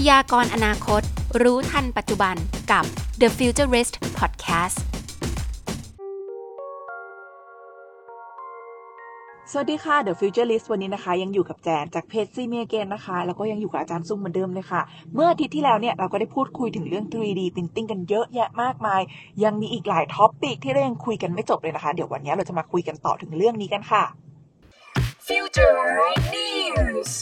[0.00, 1.02] พยากรณ์อนาคต
[1.42, 2.36] รู้ทันปัจจุบัน
[2.72, 2.84] กับ
[3.20, 4.78] The Futurist Podcast
[9.50, 14.80] สวัสดีค่ะ The Futurist วันนี้นะคะ ยังอยู่กับแจนจากเพจซีเมียเกนนะคะ แล้วก็ยังอยู่กับอาจารย์ซุ่มเหมือนเดิมเลยค่ะ
[15.14, 19.00] เมื่ออาทิตย์ที่แล้วเนี่ย เราก็ได้พูดคุยถึงเรื่อง 3D Printing กันเยอะแยะมากมาย
[19.44, 24.02] ยังมีอีกหลาย topic ที่เรายังคุยกันไม่จบเลยนะคะ เดี๋ยววันนี้เราจะมาคุยกันต่อถึงเรื่องนี้กันค่ะ
[25.26, 25.78] Future
[26.34, 27.12] News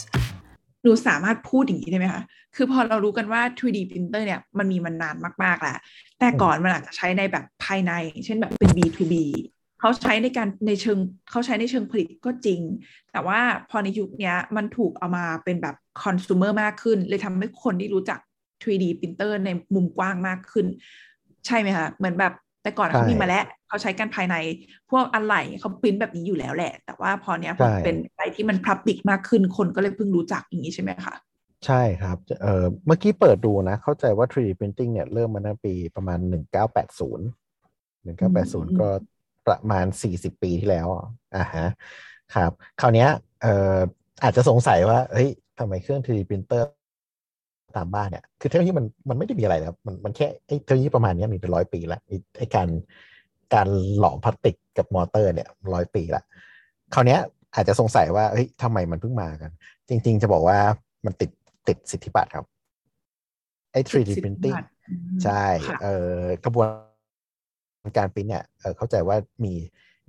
[0.82, 2.22] หนูสามารถพูดอย่างนี้ได้ไหมคะ
[2.54, 5.78] คือพอเรารู้กันว่า 3D printer เนี่ยมันมีมันนานมากๆแล้ว
[6.18, 7.92] แต่ก่อนมันอาจจะใช้ในแบบภายใน
[8.24, 9.14] เช่นแบบเป็น B2B
[9.80, 10.98] เขาใช้ในการในเชิง
[11.30, 12.60] เขาใช้ในเชิงผลิตก็จริง
[13.12, 18.18] แต่ว่าพอในยุคนี้มันถูกเอามาเป็นแบบคอน sumer มากขึ้น เลยทำให้คนที่รู้จัก
[18.62, 20.66] 3D printer ในมุมกว้างมากขึ้น
[21.46, 24.36] ใช่ไหมคะ เหมือนแบบ แต่ก่อนเขามีมาแล้วเขาใช้กันภายใน
[24.90, 31.14] พวกอะไหล่เขาปริ้นแบบนี้อยู่แล้วแหละ แต่ว่าพอเนี้ยพอเป็นอะไรที่มันพับบิกมากขึ้นคนก็เลยเพิ่งรู้จักอย่างนี้ใช่ไหมคะ
[31.66, 37.20] ใช่ครับเอ่อเมื่อกี้เปิดดูนะ เข้าใจว่า 3D printing เนี่ยเริ่มมาในปีประมาณ 1980
[38.06, 38.88] 1980 ก็
[39.46, 40.88] ประมาณ 40 ปีที่แล้ว
[41.36, 41.66] อ่าฮะ
[42.34, 43.06] ครับ คราวนี้
[43.42, 43.78] เอ่อ
[44.22, 46.62] อาจจะสงสัยว่าเฮ้ยทำไมเครื่อง 3D printer
[47.76, 52.00] ตามบ้านเนี่ยคือเทคโนโลยีมันมันไม่ได้มีอะไรแล้วมันมันแค่ไอ้เทคโนโลยีประมาณนี้มีเป็นร้อยปีแล้ว
[52.38, 52.68] ไอ้การ
[53.54, 56.22] การหลอมพลาสติกกับมอเตอร์เนี่ยร้อยปีละ
[56.94, 57.18] คราวนี้
[57.54, 59.50] อาจจะสงสัยว่าเฮ้ยทำไมมันเพิ่งมากัน
[59.88, 60.58] จริง ๆ จะบอกว่า
[61.06, 61.30] มันติด
[61.68, 62.46] ติดสิทธิบัตรครับ
[63.72, 64.58] ไอ้ 3D printing
[65.24, 65.44] ใช่
[65.82, 66.68] เอ่อกระบวน
[67.98, 69.54] การปริ้นเนี่ยเออเข้าใจว่ามี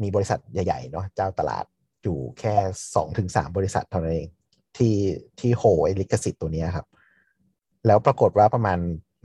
[0.02, 1.66] มีบริษัทใหญ่ ๆ เนาะเจ้าตลาด
[2.04, 2.56] อยู่แค่
[2.96, 4.30] สองถึงสามบริษัทเท่านั้นเอง
[4.78, 4.96] ที่
[5.40, 6.86] ที่โฮไอ้ลิขสิทธิ์ตัวนี้ครับ
[7.88, 8.80] แล้วปรากฏว่าประมาณ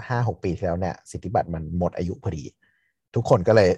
[0.08, 2.44] ห้าหกปีที่แล้วเนี่ยสิทธิบัตรมันหมดอายุพอดี
[3.14, 3.70] ทุกคนก็เลย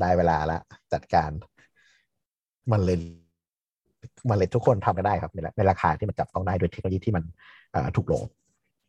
[0.00, 0.58] ได้เวลาละ
[0.92, 1.30] จัดการ
[2.72, 2.98] มันเลย
[4.30, 7.24] มันเลยทุกคนทำกันได้ครับ ในราคาที่มันจับต้องได้โดยเทคโนโลยีที่มัน
[7.96, 8.22] ถูกลง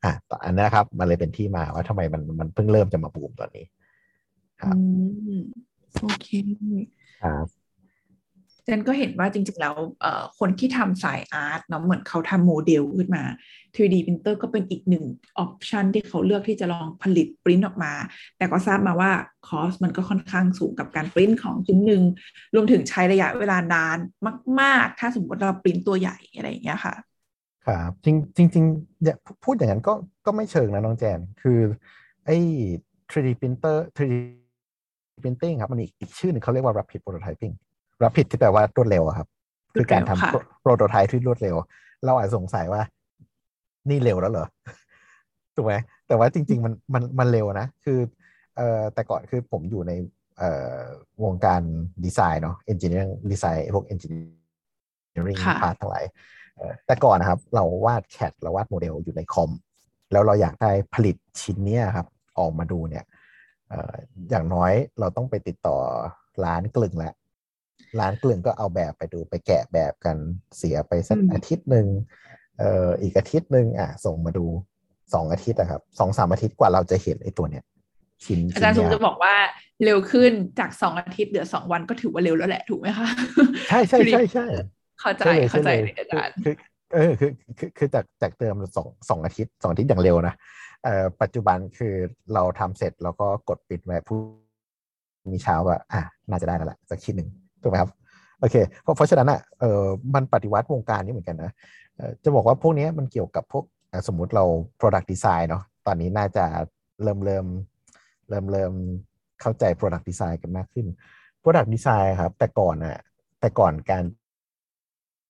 [0.03, 0.13] อะ
[0.45, 3.65] อันนี้นะครับ มันเลยเป็นที่มาว่าทำไมมันมันเพิ่งเริ่มจะมาบูมตอนนี้
[4.61, 4.77] ครับ
[6.01, 6.27] โอเค
[7.21, 7.60] ครับ
[8.63, 9.75] เจนก็เห็นว่าจริง ๆ แล้ว
[10.39, 13.23] คนที่ทำสายอาร์ตเนาะเหมือนเขาทำโมเดลขึ้นมา
[13.75, 15.05] 3D printer ก็เป็นอีกหนึ่ง
[15.39, 17.93] ออปชันที่เขาเลือกที่จะลองผลิตปริ้นออกมา
[18.37, 19.11] แต่ก็ทราบมาว่า
[19.47, 22.03] คอสมันก็ค่อนข้างสูงกับการปริ้นของชิ้นหนึ่ง
[22.55, 23.97] รวมถึงใช้ระยะเวลานาน
[24.59, 26.95] มาก ๆ ถ้าสมมติเราปริ้นตัวใหญ่อะไรอย่างเงี้ยค่ะ
[27.67, 28.65] ครับจริงจริงจริง
[29.43, 29.93] พูดอย่างนั้นก็
[30.25, 31.59] ก็ไม่เชิงนะน้องแจน คือ
[32.25, 32.37] ไอ้
[33.11, 34.13] 3D printer 3D
[35.23, 37.53] printing ครับมันอีกอีกชื่อหนึ่งเขาเรียกว่า rapid prototyping
[38.03, 39.27] rapid ที่แปลว่ารวดเร็วครับ
[39.73, 41.55] คือการทำ prototype ที่รวดเร็ว
[42.05, 42.81] เราอาจสงสัยว่า
[43.89, 44.47] นี่เร็วแล้วเหรอ
[45.55, 45.73] ถูกไหม
[46.07, 47.99] แต่ว่าจริง ๆ มันมันมันเร็วนะ คือ
[48.57, 49.91] เอ่อแต่ก่อนคือผมอยู่ใน
[50.37, 50.79] เอ่อ
[51.23, 51.61] วงการ
[52.05, 56.03] ดีไซน์เนาะ engineer design พวก engineering part ทั้งหลาย
[56.85, 59.51] แต่ก่อนนะครับ เราวาด CAD เราวาดโมเดลอยู่ในคอม
[60.11, 62.07] แล้วเราอยากได้ผลิตชิ้นนี้ครับ
[62.39, 63.05] ออกมาดูเนี่ย
[64.29, 65.77] อย่างน้อยเราต้องไปติดต่อ
[66.43, 67.13] ร้านกลึงแหละ
[67.99, 70.17] ร้านกลึงก็เอาแบบไปดูไปแกะแบบกัน
[70.57, 71.87] เสียไปสักอาทิตย์หนึ่ง
[72.59, 74.45] เอ่ออีกอาทิตย์หนึ่งอะส่งมาดู
[75.13, 77.63] สองอาทิตย์นะครับสองสามอาทิตย์กว่าเราจะเห็นไอ้ตัวเนี้ย
[78.25, 79.35] ชิ้นอาจารย์สุจะบอกว่า
[79.83, 83.07] เร็วขึ้นจากสองอาทิตย์เหลือสองวันก็ถือว่าเร็วแล้วแหละถูกไหมคะ
[83.69, 84.45] ใช่ใช่ใช่ใช่
[85.01, 85.69] เข้าใจเข้าใจ
[85.99, 86.55] อาจารย์คือ
[86.93, 90.35] เออคือคือคือจากจากเติมสองสองอาทิตย์สองอาทิตย์อย่างเร็วนะ
[90.83, 91.93] เอ่อปัจจุบันคือ
[92.33, 94.19] เราทำเสร็จแล้วก็กดปิดไว้ผู้
[95.31, 97.29] มีเช้าว่าอะน่าจะได้แล้วแหละสักชิ้นหนึ่ง
[97.61, 97.91] ถูกไหมครับ
[98.39, 99.85] โอเคเพราะเพราะฉะนั้นอะเออ
[100.15, 101.51] มันปฏิวัติวงการนี้เหมือนกันนะ
[102.23, 103.65] จะบอกว่าพวกนี้มันเกี่ยวกับพวก
[104.07, 104.45] สมมุติเรา
[104.79, 106.45] product design เนาะตอนนี้น่าจะ
[107.03, 107.45] เริ่มเริ่ม
[108.29, 108.73] เริ่มเริ่ม
[109.41, 110.87] เข้าใจ product design กันมากขึ้น
[111.41, 112.99] product design ครับแต่ก่อนอะ
[113.39, 114.03] แต่ก่อนการ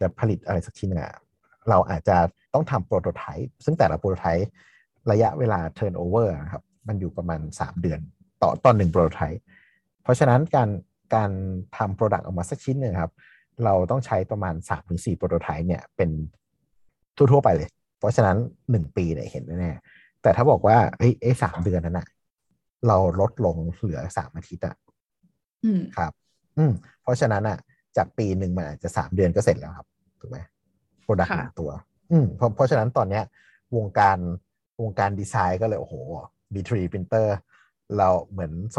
[0.01, 1.13] จะผลิตอะไรสักชิ้นอะ
[1.69, 2.17] เราอาจจะ
[2.53, 4.47] ต้องทำ prototype ซึ่งแต่ละ prototype
[5.11, 7.99] ระยะเวลา turnover นะครับมันอยู่ประมาณ 3 เดือน
[8.41, 9.41] ต่อตอนหนึ่ง prototype
[10.03, 10.69] เพราะฉะนั้นการ
[11.15, 11.29] การ
[11.77, 13.13] ทำ product ออกมาสักชิ้นหนึ่งครับ
[13.63, 16.09] เราต้องใช้ประมาณ 3-4ถึง prototype เนี่ยเป็น
[17.17, 17.69] ทั่วๆไปเลย
[17.99, 18.37] เพราะฉะนั้น
[18.71, 19.73] 1 ปีเนี่ยเห็นแน่
[20.21, 22.07] แต่ถ้าบอกว่าเฮ้ยไอ้สามเดือนนั้นอะ
[22.87, 24.75] เราลดลงเหลือสามอาทิตย์อะ
[25.97, 26.11] ครับ
[26.57, 27.57] อืมเพราะฉะนั้นอะ
[27.97, 29.87] จากปีหนึ่งมันอาจจะสามเดือนก็เสร็จแล้วครับ
[30.19, 30.37] ถูกไหม
[31.03, 31.71] product ตัว
[32.11, 33.23] อืมเพราะเพราะฉะนั้นตอนเนี้ย
[33.77, 34.17] วงการ
[34.81, 35.95] วงการดีไซน์ก็เลย โอ้โห
[36.53, 37.27] 3D printer
[37.97, 38.77] เราเหมือนส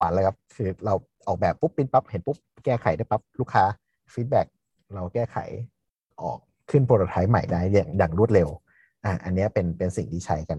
[0.00, 0.94] วรรค์เลยครับ คือเรา
[1.26, 3.64] ออกแบบปุ๊บปริ้นปั๊บเห็นปุ๊บแก้ไขได้ปั๊บลูกค้า
[4.12, 4.46] feedback
[4.94, 5.36] เราแก้ไข
[6.22, 6.38] ออก
[6.70, 8.48] ขึ้น prototype ใหม่ได้อย่างอย่างรวดเร็ว
[9.04, 10.58] อะอันนี้เป็นเป็นสิ่งที่ใช้กัน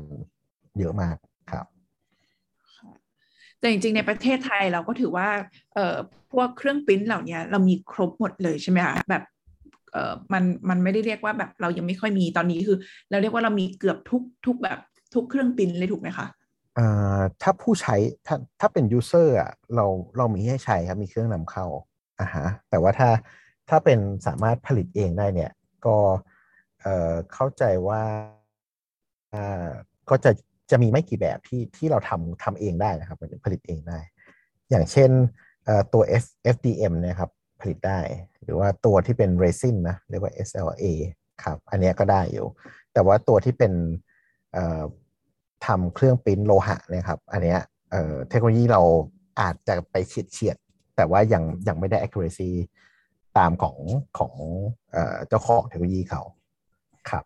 [0.80, 1.16] เยอะมาก
[1.52, 1.66] ครับ
[3.60, 5.28] แต่จริงๆ ในประเทศไทยเราก็ถือว่า
[5.76, 5.98] เอ่อ
[6.32, 9.24] พวกเครื่องปริ้นเหล่านี้เรามีครบหมดเลยใช่ไหมคะแบบ
[9.92, 12.78] เอ่อมันมันไม่ได้เรียกว่าแบบเรายังไม่ค่อยมีตอนนี้คือ
[13.10, 14.80] เราเรียกว่าเรามีเกือบทุกทุกแบบ
[15.14, 16.28] ทุกเครื่องปริ้นเลยถูกไหมคะ
[17.42, 17.96] ถ้าผู้ใช้
[18.28, 19.86] ถ้าถ้าเป็นยูเซอร์อะเรา
[20.18, 21.66] เรามีให้ใช้ครับ มีเครื่องนำเข้า
[22.20, 23.10] อ่าฮะแต่ว่าถ้า
[23.70, 25.52] ถ้าเป็นสามารถผลิตเองได้เนี่ย
[25.86, 25.98] ก็
[26.82, 28.02] เอ่อเข้าใจว่า
[29.34, 29.70] อ่า
[30.10, 30.32] ก็จะ
[30.72, 34.00] จะมีไม่กี่แบบที่ที่เราทำทำเองได้นะครับผลิตเองได้
[34.70, 35.12] อย่างเช่น
[35.66, 36.26] เอ่อตัว F
[36.56, 37.30] FDM นะครับ
[37.62, 38.00] ผลิตได้
[38.44, 40.86] หรือว่าตัวที่เป็น resin นะเรียกว่า SLA
[41.44, 42.48] ครับ อันนี้ก็ได้อยู่
[42.94, 43.74] แต่ว่าตัวที่เป็น
[44.54, 44.82] เอ่อ
[45.66, 47.60] ทำเครื่องปริ้นโลหะเนะครับ อันเนี้ย
[47.92, 48.82] เอ่อเทคโนโลยีเรา
[49.42, 52.50] อาจจะไปเฉียดเฉียดๆแต่ว่ายังยังไม่ได้ accuracy
[53.38, 53.78] ตามของ
[54.20, 54.34] ของ
[54.92, 56.22] เอ่อเจ้าของเทคโนโลยีเขา
[57.10, 57.24] ครับ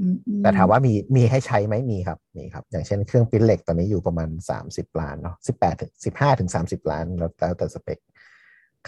[0.00, 4.28] อืมอืมแต่ถามว่ามีมีให้ใช้ไหมมีครับมีครับ อย่างเช่นเครื่องปริ้นเหล็กตอนนี้อยู่ประมาณ
[4.64, 7.98] 30ล้านเนาะ18ถึง15ถึง30ล้านแล้วแล้วแต่สเปค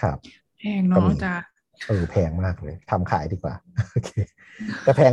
[0.01, 0.19] ครับ
[0.61, 1.47] แพงเนาะก็มีอาจารย์
[1.89, 3.55] เออแพงมากเลยทำขายดีกว่า
[3.91, 4.11] โอเค
[4.83, 5.13] แต่แพง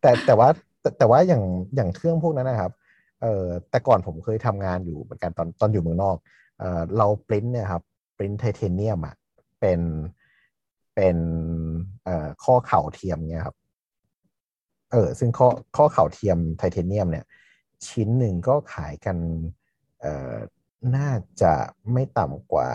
[0.00, 0.48] แต่แต่ว่า
[0.86, 1.42] แต่แต่ว่าอย่าง
[1.76, 2.72] อย่างเครื่องพวกนั้นนะครับ
[3.22, 6.16] เอ่อแต่ก่อนผมเคยทำงานอยู่เหมือนกันตอนตอนอยู่เมืองนอก
[6.58, 7.82] เอ่อเราปริ้นเนี่ยครับ
[8.16, 9.14] ปริ้นไทเทเนียมอะ
[9.60, 9.80] เป็น
[10.94, 11.16] เป็น
[12.04, 13.56] เอ่อข้อเข่าเทียมเนี่ยครับ
[14.92, 17.24] เออซึ่งข้อข้อเข่าเทียมไทเทเนียมเนี่ย
[17.88, 19.16] ชิ้นหนึ่งก็ขายกัน
[20.00, 20.34] เอ่อ
[20.96, 21.10] น่า
[21.42, 21.52] จะ
[21.92, 22.68] ไม่ต่ำกว่า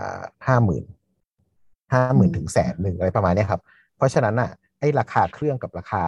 [0.48, 0.86] ห้าหมื่น
[1.94, 3.62] ห้าหมื่นถึงแสนหนึ่งอะไรประมาณนี้ครับ
[3.98, 6.04] เพราะฉะนั้นอะไอ้ราคาเครื่องกับราคา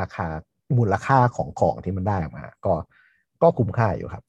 [0.00, 0.26] ราคา
[0.78, 2.74] มูลค่าของของที่มันได้ออกมา ก็
[3.42, 4.24] ก็คุ้มค่าอยู่ครับ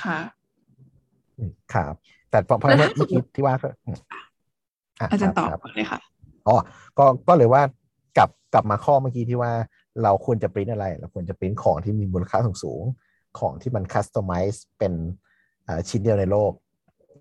[0.00, 0.18] ค่ะ
[1.38, 1.92] อืมครับ
[2.30, 6.00] แต่เพราะเพราะแล้วเมื่อถ้าเมื่อกี้ที่ว่าก็อืมะอาจารย์ตอบคบก่อนเลยค่ะ
[6.46, 6.56] อ๋อ
[6.98, 7.62] ก็ก็เลยว่า
[8.18, 9.52] กลับกลับมาข้อเมื่อกี้ที่ว่า
[10.02, 14.92] เราควรจะปริ้นอะไร เราควรจะปริ้นของที่มีมูลค่าสูงสูงๆของที่มันคัสตอมไมซ์เป็น
[15.66, 16.52] อ่าชิ้นเดียวในโลก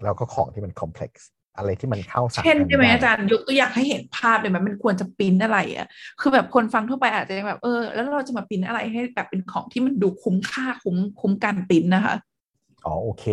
[0.04, 5.88] แล้วก็ของที่มันคอมเพล็กซ์ อะไรที่มันเข้าสามเช่นอันได้ไหมด้อาจารย์ยกตัวอย่างให้เห็นภาพเลยไหมมันควรจะปริ้นอะไรอะ
[6.22, 12.16] คือแบบคนฟังทั่วไปอาจจะยังแบบเออแล้วเราจะมาปริ้นอะไรให้แบบเป็นของที่มันดูคุ้มค่าคุ้มคุ้มการปริ้นนะคะ
[12.86, 13.26] อ๋อโอเค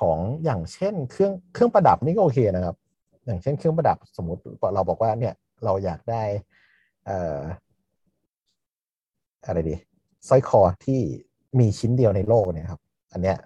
[0.00, 2.76] ของอย่างเช่นเครื่องเครื่องประดับนี่ก็โอเคนะครับ
[3.26, 4.40] อย่างเช่นเครื่องประดับสมมติ
[4.74, 5.34] เราบอกว่าเนี่ย
[5.64, 6.22] เราอยากได้
[7.06, 7.38] เอ่อ
[9.46, 9.76] อะไรดี
[10.28, 11.00] สร้อยคอที่
[11.58, 12.80] มีชิ้นเดียวในโลกเนี่ยครับ
[13.12, 13.36] อันเนี้ย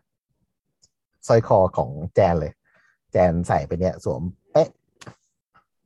[1.26, 4.22] สร้อยคอของแจนเลยแจนใส่ไปเนี่ย สวม
[4.52, 4.68] เป๊ะ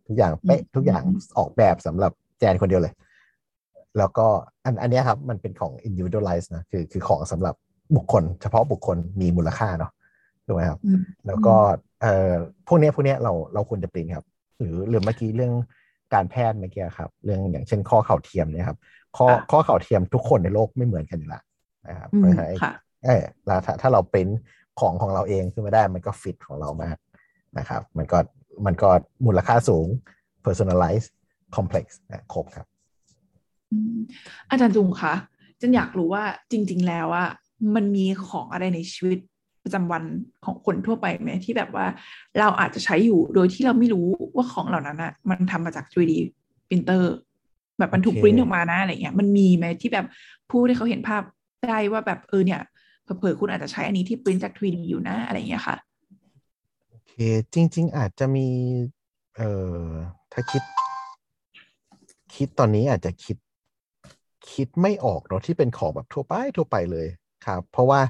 [0.07, 1.03] ทุกอย่างเป๊ะอืมทุกอย่าง
[1.39, 2.95] ออกแบบสำหรับแจนคนเดียวเลย
[3.99, 4.27] แล้วก็
[4.65, 7.55] อันอันเนี้ยครับ มันเป็นของ individualize นะคือคือของสำหรับ
[7.97, 9.93] บุคคล เฉพาะบุคคลมีมูลค่าเนาะ
[10.47, 11.55] ถูกไหมครับอืมแล้วก็
[12.01, 12.33] เอ่อ
[12.67, 14.27] พวกเนี้ยพวกเนี้ยเราเราควรจะปริ้นครับ
[14.59, 15.53] หรือหรือเมื่อกี้เรื่อง
[16.15, 18.79] การแพทย์เมื่อกี้ครับ เรื่องอย่างเช่นข้อเข่าเทียมเนี่ยครับ
[19.17, 21.43] ข้อค่ะข้อเข่าเทียมทุกคนในโลกไม่เหมือนกันอยู่และ
[21.89, 22.73] นะครับอืเพมราะฉะนั้นไอ้ค่ะ
[23.05, 24.29] เออแล้วถ้าถ้าเราปริ้น
[24.81, 26.97] ของของเราเองขึ้นมาได้มันก็ฟิตของเรามาก
[27.59, 28.19] นะครับ มันก็
[28.67, 28.91] มันก็
[29.27, 29.87] มูลค่าสูง
[30.45, 31.07] personalize
[31.57, 32.67] complex นะครบครับ
[33.73, 33.99] อืม
[34.51, 35.15] อาจารย์จุงคะ
[35.61, 37.29] จันอยากรู้ว่าจริง ๆ แล้วอะ
[37.75, 39.19] มันมีของอะไรในชีวิต
[39.65, 40.03] ประจำวัน
[40.45, 41.87] ของคนทั่วไปไหมที่แบบว่า
[42.39, 44.07] เราอาจจะใช้อยู่โดยที่เราไม่รู้
[44.37, 46.13] ว่าของเหล่านั้นอะมันทำมาจาก 3D
[46.69, 47.05] printer
[47.79, 50.07] แบบมันถูกโอเคปริ้นออกมานะอะไรเงี้ยมันมีไหมที่แบบ
[50.51, 51.23] ผู้ที่เขาเห็นภาพ
[51.69, 52.61] ได้ว่าแบบเออเนี่ย
[53.05, 55.90] เผลอๆคุณอาจจะใช้อันนี้ที่ปริ้นจาก 3D อยู่นะอะไรเงี้ยค่ะโอ
[57.17, 57.21] เค
[57.55, 58.49] จริง ๆ อาจจะมี
[59.37, 59.51] เอ่
[59.85, 59.87] อ
[60.33, 60.63] ถ้าคิด
[62.35, 63.37] คิดตอนนี้อาจจะคิด
[64.53, 67.07] คิดไม่ออกเนาะที่เป็นของแบบทั่วไปทั่วไปเลย
[67.47, 68.01] ครับ เพราะว่า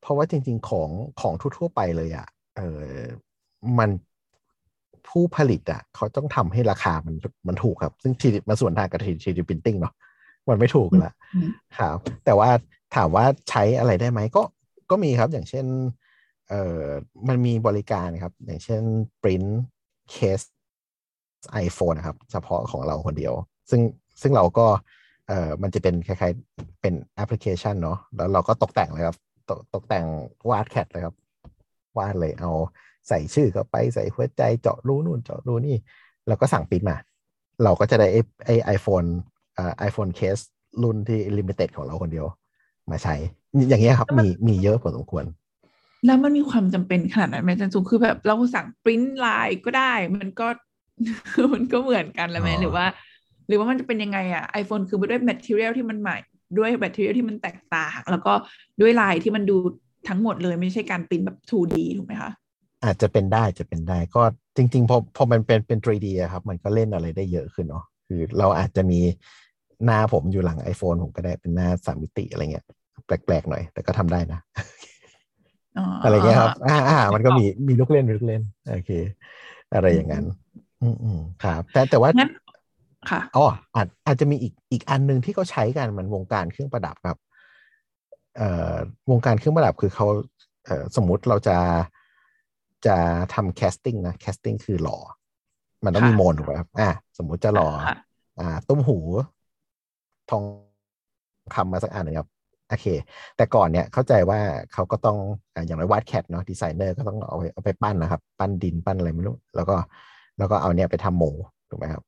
[0.00, 0.90] เพราะว่าจริง ๆ ของ
[1.20, 2.26] ของทั่วๆไปเลยอะ่ะ
[2.56, 2.84] เออ
[3.78, 3.90] มัน
[5.08, 7.14] ผู้ผลิตอะ่ะเขาต้องทำให้ราคามัน
[7.48, 9.94] มันถูกครับ ซึ่งทีมาส่วนทางกับ 3D printing เนาะ
[10.48, 12.50] มันไม่ถูกอยู่แล้วอืมครับ แต่ว่า
[12.96, 14.42] ถามว่าใช้อะไรได้ไหมก็
[14.90, 15.64] ก็มีครับอย่างเช่น
[16.50, 16.84] เอ่อ
[17.28, 18.82] มันมีบริการครับ อย่างเช่น
[19.22, 19.48] print
[20.14, 20.46] case
[21.66, 23.34] iPhone นะครับ เฉพาะของเราคนเดียว
[23.70, 23.80] ซึ่ง
[24.22, 24.66] ซึ่งเราก็
[25.28, 29.16] เอ่อมันจะเป็นคล้ายๆเป็นแอปพลิเคชันเนาะแล้วเราก็ตกแต่งเลยครับ
[29.50, 30.06] ตกตกแต่ง
[30.50, 31.14] วาดแคทเลยครับ
[31.98, 32.50] วาดเลยเอา
[33.08, 35.76] ใส่ชื่อเข้าไปใส่หัวใจเจาะรูนู่นเจาะรูนี่
[36.28, 36.96] แล้วก็สั่งปริ้นมา
[37.64, 38.06] เราก็จะได้
[38.44, 39.04] ไอ iPhone
[39.58, 40.38] อ่า iPhone case
[40.82, 42.26] รุ่นที่ limited ของเราคนเดียว
[42.90, 43.14] มาใช้
[43.68, 45.24] อย่างเงี้ยครับมีมีเยอะพอสมควร
[46.06, 50.46] แล้วมันมีความจำเป็นขนาดนั้นไหมอาจารย์จุงคือแบบเราสั่งปริ้นลายก็ได้ มันก็
[51.54, 52.86] มันก็เหมือนกันแล้วไหมอ๋อหรือว่า
[53.48, 56.16] หรือว่ามันจะเป็นยังไงอะ iPhone คือด้วย material ที่มันใหม่
[56.58, 58.32] ด้วย material ที่มันแตกต่าง แล้วก็
[58.80, 59.56] ด้วยลายที่มันดู
[60.08, 62.30] ทั้งหมดเลยไม่ใช่การปริ้นแบบ 2D ถูกไหมคะ
[62.84, 64.22] อาจจะเป็นได้จะเป็นได้ก็
[64.56, 69.00] จริง ๆ พอพอมันเป็นเป็น 3D อะครับ มันก็เล่นอะไรได้เยอะขึ้นเนาะคือเราอาจจะมี
[69.84, 72.64] หน้าผมอยู่หลัง iPhone ผมก็ได้เป็นหน้าสามมิติอะไรเงี้ย
[73.06, 74.40] แปลกๆหน่อย แต่ก็ทำได้นะ
[75.78, 78.90] อ๋อออะไรเงี้ยครับ อ่าอ่ามันก็มีมีลูกเล่นมีลูกเล่นโอเค
[79.74, 80.24] อะไรอย่างนั้น
[80.82, 82.30] อืมอืมครับ แต่แต่ว่างั้น
[83.10, 87.18] ค่ะอ๋ออาจอาจจะมีอีกอีกอันหนึ่งที่เขาใช้กันมันวงการเครื่องประดับครับ
[88.36, 88.74] เอ่อ
[89.10, 90.06] วงการเครื่องประดับคือเขา
[90.66, 91.56] เอ่อสมมุติเราจะ
[92.86, 92.96] จะ
[93.34, 94.98] ทำ casting นะ casting คือหล่อ
[95.84, 97.94] มันต้องมีค่ะโมนถูกไหมครับอ่าสมมุติจะหล่อค่ะ
[98.40, 98.98] อ่าตุ้มหู
[100.30, 100.42] ทอง
[101.54, 102.28] คำมาสักอันหนึ่งครับ
[102.70, 102.86] โอเค
[103.36, 104.40] แต่ก่อนเนี่ยเข้าใจว่า
[104.72, 105.18] เขาก็ต้อง
[105.54, 109.76] อ่าอย่างไรวาด CAD เนาะดีไซเนอร์ก็ต้องเอาไปเอาไปปั้นนะครับ ปั้นดินปั้นอะไรไม่รู้ แล้วก็
[110.38, 111.24] แล้วก็เอาเนี่ยไปทำโม
[111.70, 112.02] ถูกไหมครับ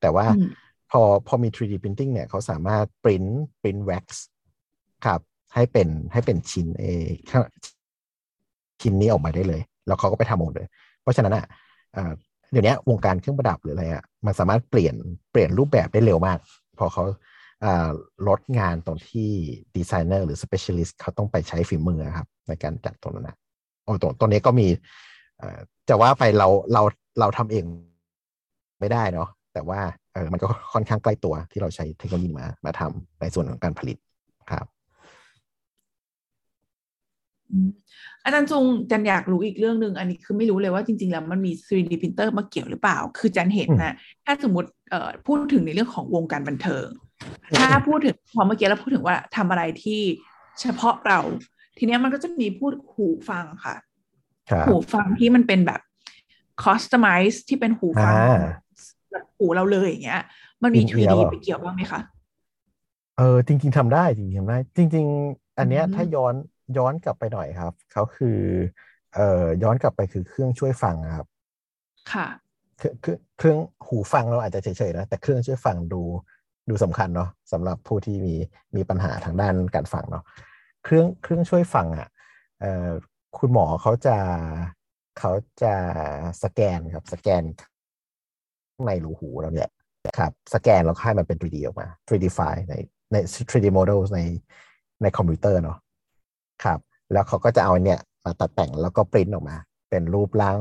[0.00, 0.50] แต่ว่าอืม
[0.90, 3.24] พอพอมี 3D printing เนี่ยเขาสามารถปริ้น
[3.62, 4.24] ปริ้นแว็กซ์
[5.06, 5.20] ครับ
[5.54, 6.84] ให้เป็นให้เป็นชิ้นเอ
[7.30, 7.42] ข้าง
[8.82, 10.66] ชิ้นนี้ออกมาได้เลย แล้วเขาก็ไปทำ mold เลย
[11.02, 11.44] เพราะฉะนั้นอะ
[11.96, 12.12] อ่า
[12.52, 14.94] เดี๋ยวนี้วงการเครื่องประดับหรืออะไรอะมันสามารถเปลี่ยน
[15.32, 16.38] เปลี่ยนรูปแบบได้เร็วมาก
[16.78, 17.14] พอเขาอ่า
[18.28, 19.30] ลดงานตรงที่
[19.76, 23.36] ดีไซเนอร์หรือ specialist เขาต้องไปใช้ฝีมือครับ ในการจัดตรงนั้นนะ
[23.84, 24.66] โอ้ตรงตรงนี้ก็มี
[25.38, 26.82] เอ่อจะว่าไปเราเรา
[27.20, 27.64] เราทำเอง
[28.80, 29.80] ไม่ได้เนาะแต่ว่า
[30.12, 33.96] เออมันก็ค่อนข้างใกล้ตัวที่เราใช้เทคโนโลยีมามาทำในส่วนของการผลิต
[34.52, 34.66] ครับ
[37.50, 37.70] อืม
[38.24, 43.94] อาจารย์จงจันอยากรู้อีกเรื่องหนึ่งอันนี้คือไม่รู้เลยว่าจริง ๆ แล้วมันมี 3D printer มาเกี่ยวหรือเปล่า คือจันเห็นนะ
[44.24, 46.86] ถ้าสมมติเอ่อพูดถึงในเรื่องของวงการบันเทิง
[47.58, 50.00] ถ้าพูดถึงพอเมื่อกี้เราพูดถึงว่าทำอะไรที่
[50.60, 51.20] เฉพาะเรา
[51.78, 53.76] ทีเนี้ยมันก็จะมีพูดหูฟังค่ะ
[54.50, 55.80] ครับหูฟังที่มันเป็นแบบ
[56.64, 58.52] customize ที่เป็นหูฟังอ่า
[59.12, 60.22] แบบหูเราเลยอย่างเงี้ย
[60.62, 62.00] มันมีอินเอียร์ 3D เปล่าไปเกี่ยวบ้างไหมคะ
[63.18, 66.34] เออจริง ๆทำได้จริงๆทำได้ จริง ๆ อันเนี้ยอืมถ้าย้อน
[66.78, 68.38] ย้อนกลับไปหน่อยครับเขาคือ
[69.14, 71.26] เอ่อย้อนกลับไปคือเครื่องช่วยฟังอะครับ
[72.12, 72.26] ค่ะ
[72.78, 76.02] เครื่องเครื่องเครื่องหูฟังเราอาจจะเฉยๆนะแต่เครื่องช่วยฟังดู
[76.68, 78.34] ดูสำคัญเนาะสำหรับผู้ที่มี
[78.76, 80.24] มีปัญหาทางด้านการฟังเนาะ
[80.84, 82.08] เครื่องเครื่องช่วยฟังอะ
[82.60, 82.90] เอ่อ
[83.38, 84.16] คุณหมอเขาจะ
[85.18, 85.74] เขาจะ
[86.42, 87.42] สแกนครับสแกน
[88.86, 89.70] ในรูหูเราเนี่ย
[90.18, 92.74] ครับสแกนแล้วให้มันเป็น 3D ออกมา 3D file ใน
[93.12, 93.16] ใน
[93.50, 94.20] 3D models ใน
[95.02, 95.78] ในคอมพิวเตอร์เนาะ
[96.64, 96.78] ครับ
[97.12, 99.56] แล้วเขาก็จะเอาเนี่ยมาตัดแต่งแล้วก็ปริ้นออกมา
[99.90, 100.58] เป็นรูปร่าง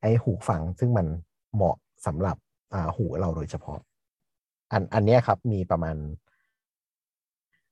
[0.00, 1.06] ไอ้หูฟังซึ่งมัน
[1.54, 1.76] เหมาะ
[2.06, 2.36] สำหรับ
[2.74, 3.78] อ่าหูเราโดยเฉพาะ
[4.72, 5.96] อันอันเนี้ยครับมีประมาณ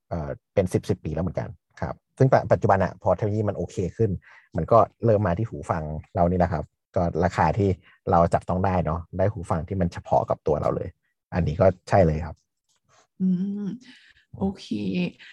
[0.08, 1.48] เอ่อเป็นสิบสิบปีแล้วเหมือนกัน
[1.80, 4.10] ครับ ซึ่งปัจปัจจุบันอะพอเทคโนโลยีมันโอเคขึ้น
[4.56, 5.82] มันก็เริ่มมาที่หูฟัง
[6.14, 6.64] เรานี่แหละครับ
[6.96, 7.68] ก็ราคาที่
[8.10, 10.88] เราจับต้องได้เนาะได้หูฟังที่มันเฉพาะกับตัวเราเลย
[11.34, 12.36] อันนี้ก็ใช่เลยครับ
[13.20, 13.28] อื
[13.62, 13.66] ม
[14.38, 14.66] โอเค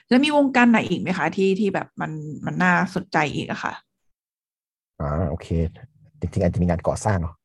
[0.09, 2.11] แล้วมีวงการไหนอีกไหมคะ ที่ที่แบบมัน
[2.45, 3.73] มันน่าสนใจอีกอะค่ะ
[4.99, 5.47] อ่าโอเค
[6.19, 7.35] จริงๆอาจจะมีงานก่อสร้างเนาะ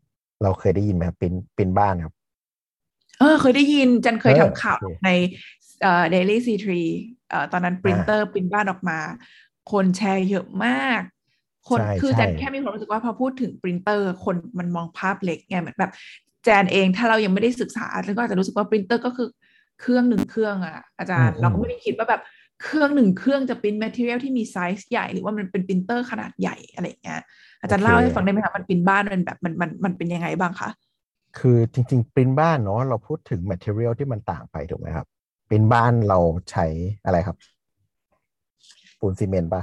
[0.42, 2.14] เราเคยได้ยินไหมครับเป็นเป็นบ้านครับ
[3.18, 5.11] เออเคยได้ยินแจนเคยเออทำข่าวโอเคใน
[5.82, 6.68] เอ่อ Daily C3
[7.28, 8.99] เอ่อตอนนั้นปริ้นบ้านออกมา
[9.73, 11.00] คนแชร์เยอะมาก
[11.68, 15.92] คนใช่คือใช่แจนแค่มีความรู้สึกว่าพอพูดถึงปรินเตอร์ คนมันมองภาพเล็กไงเหมือนแบบ
[16.44, 19.28] แจนเองถ้าเรายังไม่ได้ศึกษาแล้วก็อาจจะรู้สึกว่าปรินเตอร์ก็คือ
[19.80, 22.23] เครื่องหนึ่งเครื่องอะอาจารย์เราก็ไม่ได้คิดว่าแบบ
[22.62, 27.20] เครื่องหนึ่งเครื่องจะปริ้น material ที่มีไซส์ใหญ่หรือว่ามันเป็นปรินเตอร์ขนาดใหญ่อะไรอย่างเงี้ย
[27.61, 30.68] อาจารย์เล่าให้ฟังได้ไหมคะมันปรินบ้านมันแบบมันมันมันเป็นยังไงบ้างคะ
[31.38, 35.07] คือจริงๆปริ้นบ้านเนาะเราพูดถึง material ที่มันต่างไปถูกไหมครับ
[35.49, 36.19] ปริ้นบ้านเรา
[36.50, 36.66] ใช้
[37.05, 37.37] อะไรครับ
[39.00, 39.62] ปูนซีเมนต์ปะ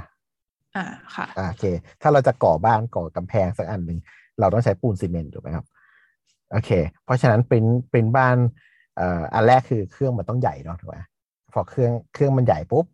[0.76, 1.64] อ่าค่ะอ่าโอเค
[2.02, 3.98] ถ้าเราจะก่อบ้านก่อกำแพงสักอันหนึ่ง
[4.40, 5.66] เราต้องใช้ปูนซีเมนต์ถูกไหมครับ
[6.52, 6.70] โอเค
[7.04, 8.36] เพราะฉะนั้นปริ้นปริ้นบ้าน
[8.96, 10.96] เอ่ออันแรกคือเครื่องมันต้องใหญ่เนาะถูกไหม
[11.52, 12.84] พอเครื่องเครื่องมันใหญ่ปุ๊บ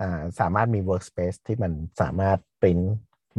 [0.00, 2.80] อ่าสามารถมี workspace ที่มันสามารถปริ้น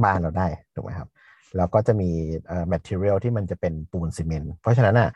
[0.04, 1.10] บ้านเราได้ถูกไหมครับ
[1.58, 2.10] แล้วก็จะมี
[2.48, 5.10] เอ่อ material ที่มันจะเป็นปูนซีเมนต์เพราะฉะนั้นอะ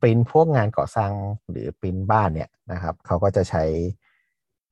[0.00, 1.12] ปริ้นพวกงานก่อสร้าง
[1.50, 3.64] หรือปริ้นบ้านเนี่ยนะครับเขาก็จะใช้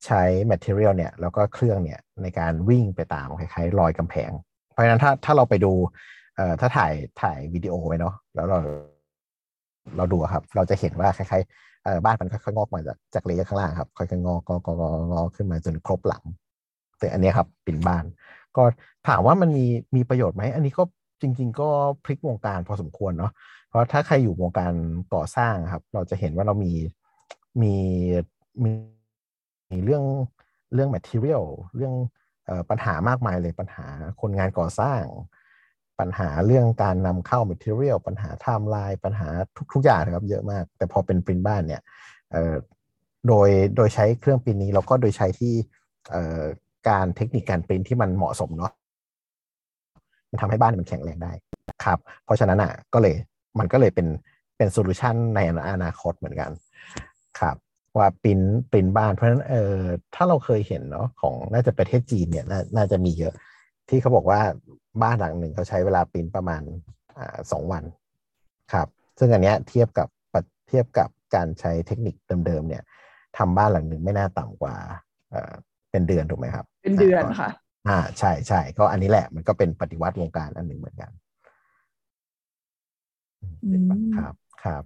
[0.05, 4.31] ใช้ material เนี่ยแล้วก็เครื่องเนี่ยในการวิ่งไปตามคล้ายๆรอยกำแพง
[4.71, 5.71] เพราะฉะนั้นถ้าถ้าเราไปดู
[6.35, 8.57] เอ่อถ้าถ่ายถ่ายวิดีโอไว้เนาะแล้วเรา
[9.97, 16.23] เราดูครับ เราจะเห็นว่าคล้ายๆเอ่อบ้านมันค่อยๆงอกมาจากจาก layer ข้างล่างครับค่อยๆงอกงอกงอกงอกขึ้นมาจนครบหลัง
[16.99, 18.03] แต่อันนี้ครับเป็นบ้าน
[18.57, 18.63] ก็
[19.07, 20.83] ถามว่ามันมีมีประโยชน์ไหม อันนี้ก็
[21.21, 21.69] จริง ๆ ก็
[22.05, 23.31] พลิกวงการพอสมควรเนาะ
[23.69, 24.73] เพราะถ้าใครอยู่วงการ
[25.13, 26.73] ก่อสร้างครับ เราจะเห็นว่าเรามี
[27.61, 27.75] มี
[28.63, 28.71] มี
[29.71, 30.03] มีเรื่อง
[30.73, 31.45] เรื่อง material
[31.75, 31.93] เรื่อง
[32.49, 33.87] ออปัญหามากมายเลยปัญหา
[34.21, 35.01] คนงานก่อสร้าง
[35.99, 41.81] ปัญหาเรื่องการนำเข้า material ปัญหาไทม์ไลน์ปัญหาทุกทุกอย่างนะครับเยอะมาก แต่พอเป็นปรินบ้านเนี่ย
[43.27, 45.53] โดยโดยใช้เครื่องปริ้นนี้ แล้วก็โดยใช้ที่
[46.87, 48.71] การเทคนิคการปริ้นที่มันเหมาะสมเนาะ
[50.29, 51.31] มันทำให้บ้านมันแข็งแรงได้
[51.83, 53.15] ครับ เพราะฉะนั้นอะก็เลย
[53.59, 54.07] มันก็เลยเป็น
[54.57, 55.39] เป็น solution ใน
[55.71, 56.51] อนาคตเหมือนกัน
[57.39, 57.55] ครับ
[57.97, 58.39] ว่าปริ้น
[58.71, 59.77] ปริ้นบ้านเพราะฉะนั้นเออ
[60.15, 63.33] ถ้าเราเคยเห็นเนาะของน่าจะประเทศจีนเนี่ยนน่าจะมีเยอะ
[63.89, 64.41] ที่เขาบอกว่า
[65.03, 66.61] บ้านหลังหนึ่งเขาใช้เวลาปริ้นประมาณ
[67.17, 67.83] อ่าสองวัน
[68.73, 68.87] ครับ
[69.19, 70.07] ซึ่งอันเนี้ยเทียบกับ
[70.69, 72.15] เทียบกับการใช้เทคนิค
[72.45, 72.83] เดิมๆเนี่ย
[73.37, 74.75] ทำบ้านหลังหนึ่งไม่น่าต่ำกว่า
[75.95, 77.49] เอ่อเป็นเดือนถูกไหมครับ เป็นเดือนก็ค่ะ
[77.87, 81.11] อ่าใช่ใช่ก็อันนี้แหละมันก็เป็นปฏิวัติวงการอันหนึ่งเหมือนกัน
[83.65, 84.33] อืมครับ
[84.63, 84.83] ครับ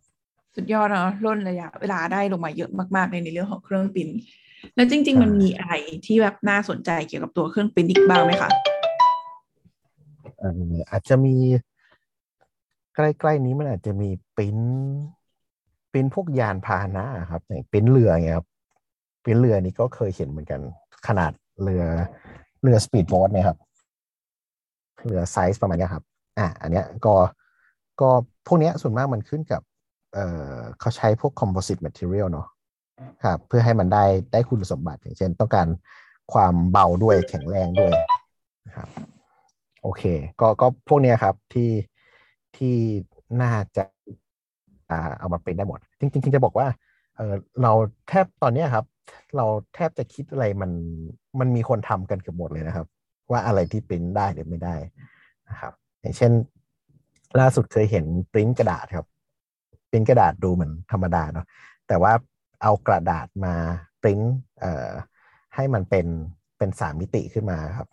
[0.56, 4.18] สุดยอดเนาะล่นระยะเวลาได้ลงมาเยอะมากๆในในเรื่องของเครื่องปริ้นท์
[4.76, 5.74] แล้วจริง ๆ มันมีอะไร
[6.06, 8.50] ที่แบบน่าสนใจเกี่ยวกับตัวเครื่องปริ้นท์อีกบ้างไหมคะ
[10.40, 11.36] เอ่ออาจจะมี
[12.96, 14.58] ใกล้ๆนี้มันอาจจะมีปริ้น
[15.92, 18.48] ปริ้นพวกยานพาหนะครับอย่างปริ้นเรือไงครับ
[19.24, 20.62] ปริ้นเรือนี่ก็เคยเห็นเหมือนกัน
[21.08, 21.32] ขนาด
[21.64, 21.84] เรือ
[22.64, 23.58] เรือสปีดโบ๊ทเนี่ยครับ
[25.06, 26.04] เรือไซส์ประมาณนี้ครับ
[26.40, 27.16] อะอันเนี้ยก็
[28.02, 28.10] ก็
[28.48, 29.62] พวกเนี้ยส่วนมากมันขึ้นกับ
[30.14, 32.48] เอ่อเขาใช้พวก composite material เนาะ
[33.26, 35.68] ครับ เพื่อให้มันได้ได้คุณสมบัติอย่างเช่น ต้องการ
[36.34, 37.94] ความเบาด้วยแข็งแรงด้วย
[38.78, 38.90] ครับ
[39.84, 40.04] โอเค
[40.42, 41.72] ก็ก็พวกเนี้ยครับที่
[42.58, 42.76] ที่
[43.42, 43.84] น่าจะ
[44.92, 46.68] อ่าเอามาเป็นได้หมด จริงๆจริงจะบอกว่า
[47.16, 47.72] เออเรา
[48.10, 48.86] แทบตอนเนี้ยครับ
[49.36, 50.72] เราแทบจะคิดอะไรมัน
[51.40, 52.88] มันมีคนทำกันเกือบหมดเลยนะครับ
[53.32, 54.76] ว่าอะไรที่ปริ้นได้หรือไม่ได้
[55.50, 56.32] นะครับ อย่างเช่น
[57.40, 59.06] ล่าสุดเคยเห็นปริ้นกระดาษครับ
[59.90, 61.46] ปริ้นกระดาษดูเหมือนธรรมดาเนาะ
[61.88, 62.14] แต่ว่า
[62.62, 63.56] เอากระดาษมา
[64.02, 64.20] ปริ้น
[64.60, 64.92] เอ่อ
[65.56, 66.08] ให้มันเป็น
[66.58, 67.88] เป็นสามมิติขึ้นมาครับ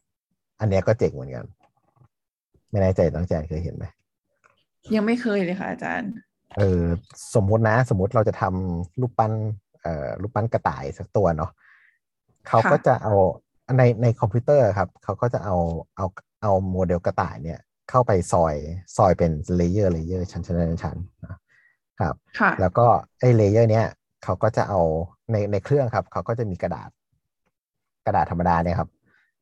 [0.61, 1.45] อันเนี้ยก็เจ๋งเหมือนกัน
[2.71, 3.85] ไม่แน่ใจน้องแจนเคยเห็นไหม
[4.95, 6.11] ยังไม่เคยเลยค่ะอาจารย์
[6.59, 6.83] เออ
[7.35, 9.33] สมมุตินะ สมมุติเราจะทำรูปปั้น
[9.66, 9.66] เอ่อ
[10.21, 11.51] รูปปั้นกระต่ายสักตัวเนาะ
[12.49, 13.15] เขาก็ค่ะจะเอา
[13.79, 15.57] ในในคอมพิวเตอร์ครับ เขาก็จะเอา
[15.97, 16.07] เอา
[16.43, 18.55] เอาโมเดลกระต่ายเนี่ยเข้าไปซอย
[18.97, 21.31] ซอยเป็น layer layer ชั้นชั้นชั้นชั้นนะ
[22.01, 22.87] ครับค่ะแล้วก็
[23.21, 23.87] ไอ้ layer เนี้ย
[24.25, 24.81] เขาก็จะเอา
[25.33, 26.91] ในในเครื่องครับ เขาก็จะมีกระดาษ
[28.07, 28.91] กระดาษธรรมดาเนี่ยครับ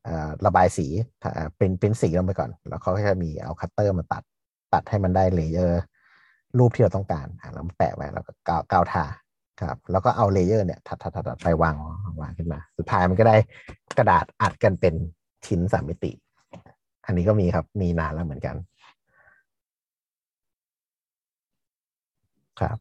[0.05, 0.87] เอ่อระบายสี
[1.21, 4.23] เอ่อเป็นเป็นสีลงไปก่อน แล้วเขาก็จะมีเอาคัตเตอร์มาตัด
[4.73, 5.81] ตัดให้มันได้ layer
[6.59, 9.05] รูปที่เราต้องการอะแล้วแปะไว้แล้วก็กาวกาวทา
[9.61, 11.75] ครับแล้วก็เอา layer เนี่ยถัดถัดถัดถัดไปวาง
[12.21, 13.37] วางขึ้นมา สุดท้ายมันก็ได้
[13.99, 14.95] กระดาษอัดกันเป็น
[15.47, 16.13] ชิ้นสามมิติ
[17.07, 18.57] อันนี้ก็มีครับมีนานแล้วเหมือนกัน
[22.61, 22.79] ครับ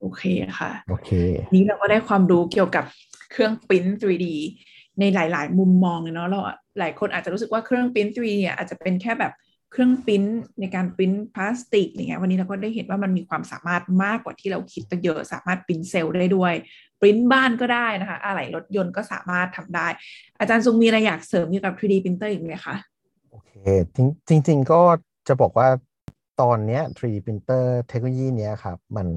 [0.00, 0.24] โอเค
[0.60, 1.10] ค่ะโอเค
[1.54, 2.84] นี้เราก็ได้ความรู้เกี่ยวกับ
[3.30, 4.26] เครื่องปริ้น 3D
[5.00, 9.32] ในหลาย ๆ มุมมองเลยเนาะเราอะหลายคนอาจจะรู้สึกว่าเครื่องปริ้น 3D เนี่ยอาจจะเป็นแค่แบบ
[9.74, 10.22] เครื่องปริ้น
[10.60, 16.54] ในการปริ้นพลาสติกอย่างเงี้ยวันนี้เราก็ได้เห็นว่ามันมีความสามารถมากกว่าที่เราคิดตั้งเยอะ สามารถปริ้นเซลล์ได้ด้วย
[17.00, 19.86] ปริ้นบ้านก็ได้นะคะอะไหล่รถยนต์ก็สามารถทำได้
[20.40, 22.76] อาจารย์ซุงมีอะไรอยากเสริมเกี่ยวกับ 3D printer อีกไหมคะ
[23.30, 23.52] โอเค
[24.28, 24.80] จริงจริงๆก็
[25.28, 25.68] จะบอกว่า
[26.40, 29.08] ตอนเนี้ย 3D printer เทคโนโลยีเนี้ยครับมัน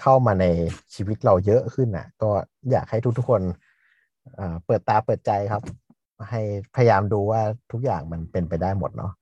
[0.00, 0.46] เข้ามาใน
[0.94, 2.30] ชีวิตเราเยอะขึ้นน่ะก็
[2.70, 3.42] อยากให้ทุกๆคน
[4.66, 5.62] เปิดตาเปิดใจครับ
[6.30, 6.40] ให้
[6.76, 7.40] พยายามดูว่า
[7.72, 9.12] ทุกอย่างมันเป็นไปได้หมดเนาะ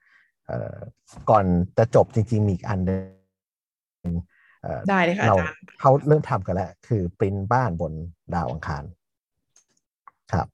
[1.30, 1.44] ก่อน
[1.78, 4.14] จะจบจริง ๆ มีอีกอันหนึง
[4.62, 7.92] เอ่อได้เลยค่ะเราอาจารย์เขาเริ่มทำกันแล้ว คือปริ้นบ้านบน
[8.34, 8.84] ดาวอังคาร
[10.32, 10.46] ครับ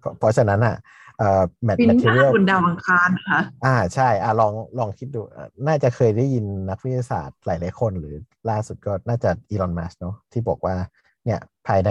[0.00, 0.76] เพราะเพราะฉะนั้นอะ
[1.18, 1.42] เอ่อ
[1.78, 8.14] ปริ้นบ้าน material บนดาวอังคารนะคะอ่าใช่อ่าลองลองคิดดูอะน่าจะเคยได้ยินนักวิทยาศาสตร์หลายๆคน หรือ
[8.50, 10.76] ล่าสุดก็น่าจะอีลอนมัสเนาะที่บอกว่า
[11.24, 11.90] เนี่ยภายใน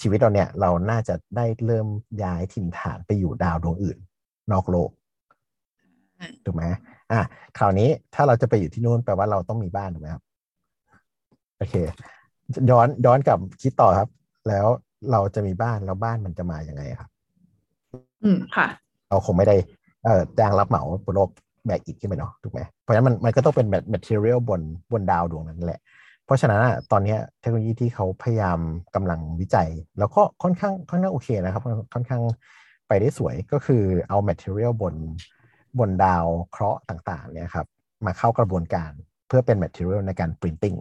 [0.00, 1.86] ชีวิตเราเนี่ย เราน่าจะได้เริ่ม
[2.22, 3.98] ย้ายถิ่นฐานไปอยู่ดาวดวงอื่น
[4.52, 5.01] นอกโลกอืม
[6.44, 6.64] ถูกไหม
[7.12, 7.20] อะ
[7.58, 10.22] คราวนี้ถ้าเราจะไปอยู่ที่นู่นแปลว่าเราต้องมีบ้านถูกไหมครับ
[11.58, 11.74] โอเค
[12.70, 14.08] ย้อนย้อนกลับคิดต่อครับ
[14.48, 14.66] แล้ว
[15.12, 17.10] เราจะมีบ้านแล้วบ้านมันจะมาอย่างไงครับ
[18.24, 18.66] อืมค่ะ
[19.08, 19.56] เราคงไม่ได้
[20.04, 21.30] เอ่อจ้างรับเหมาบนโลก
[21.66, 24.60] แบกอิฐขึ้นไปเนาะถูกไหมเพราะฉะนั้นมันมันก็ต้องเป็น material บน
[24.92, 25.80] บนดาวดวงนั้นแหละ
[26.24, 28.58] เพราะฉะนั้นอะตอนเนี้ยเทคโนโลยีที่เขาพยายาม
[28.94, 31.62] กำลังวิจัย แล้วก็ค่อนข้างค่อนข้างโอเคนะครับ
[31.94, 32.22] ค่อนข้าง
[32.88, 34.94] ไปได้สวยก็คือเอา material บน
[35.78, 37.66] บนดาวเคราะห์ต่างๆเนี่ยครับ
[38.06, 38.92] มาเข้ากระบวนการ
[39.28, 40.78] เพื่อเป็น material ในการ printing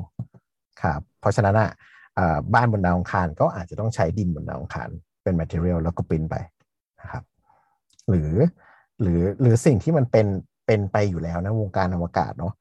[0.83, 1.69] ครับเพราะฉะนั้นอะ
[2.15, 4.89] เอ่อบ้านบนดาวอังคารก็อาจจะต้องใช้ดินบนดาวอังคาร
[5.23, 6.35] เป็น material แล้วก็ปริ้นไป
[7.01, 7.23] นะครับ
[8.09, 8.33] หรือ
[9.01, 10.27] หรือหรือสิ่งที่มันเป็น
[10.67, 12.53] เป็นไปอยู่แล้วนะวงการอวกาศเนาะ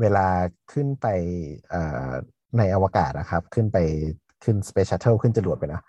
[0.00, 0.26] เวลา
[0.72, 1.06] ขึ้นไป
[2.58, 3.78] ในอวกาศนะครับ ขึ้นไป
[4.44, 5.82] ขึ้น Space Shuttle ขึ้นจรวดไปนะ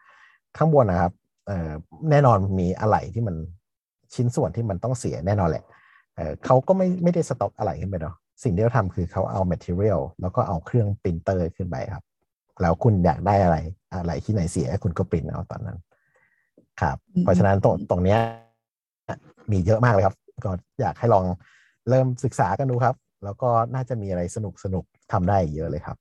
[0.57, 1.13] ข้างบนนะครับ
[2.09, 3.35] แน่นอนมีอะไหล่ที่มัน
[4.13, 5.65] ชิ้นส่วนที่มันต้องเสียแน่นอนแหละ
[6.15, 12.03] เอ่อเขาก็ไม่ไม่ได้สต็อกอะไหล่ขึ้นไปเนาะสิ่งที่เขาทำคือเขาเอา material แล้วก็เอาเครื่องปรินเตอร์ขึ้นไปครับ
[12.61, 13.57] แล้วคุณอยากได้อะไร
[13.93, 15.77] อะไรที่ไหนเสียคุณก็ปริ้นเอาตอนนั้น
[16.81, 18.19] ครับอืมเพราะฉะนั้นตรงตรงเนี้ย
[19.51, 20.51] มีเยอะมากเลยครับ ก็
[20.81, 21.25] อยากให้ลอง
[21.89, 25.97] เริ่มศึกษากันดูครับ แล้วก็น่าจะมีอะไรสนุกสนุกทำได้เยอะเลยครับ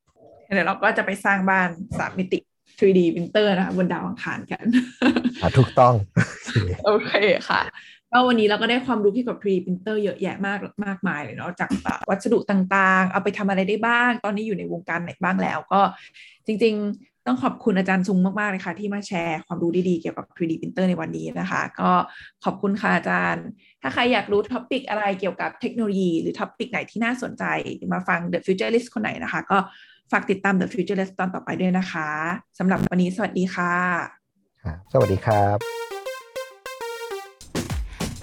[0.54, 2.38] เดี๋ยวเราก็จะไปสร้างบ้านสามมิติ
[2.78, 4.64] 3D printer นะคะบนดาวอังคารกัน
[5.42, 5.94] อะถูกต้อง
[6.86, 7.12] โอเค
[7.48, 7.62] ค่ะ
[8.16, 11.70] ก็วันนี้เราก็ได้ความรู้เกี่ยวกับ 3D printer เยอะแยะมากมากมายเลยเนาะจาก
[12.08, 15.80] วัสดุต่างๆ เอาไปทำอะไรได้บ้าง ตอนนี้อยู่ในวงการไหนบ้างแล้วก็
[16.46, 21.90] จริง ๆ ต้องขอบคุณอาจารย์ซุงมากๆเลยค่ะที่มาแชร์ความรู้ดีๆ เกี่ยวกับ 3D printer ในวันนี้นะคะ ก็
[22.44, 23.46] ขอบคุณค่ะอาจารย์
[23.82, 27.44] ถ้าใครอยากรู้ topic อะไรเกี่ยวกับเทคโนโลยี หรือ topic ไหนที่น่าสนใจ
[27.92, 29.58] มาฟัง The Futurist คนไหนนะคะ ก็
[30.12, 32.08] ฝากติดตาม The Futurist ตอนต่อไปด้วยนะคะ
[32.58, 33.74] สำหรับวันนี้สวัสดีค่ะ
[34.92, 35.83] สวัสดีครับ